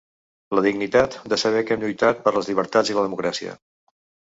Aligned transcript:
La 0.59 0.63
dignitat 0.65 1.17
de 1.33 1.39
saber 1.43 1.61
que 1.67 1.77
hem 1.77 1.85
lluitat 1.85 2.25
per 2.25 2.35
les 2.39 2.51
llibertats 2.51 2.93
i 2.95 2.99
la 3.01 3.07
democràcia. 3.11 3.57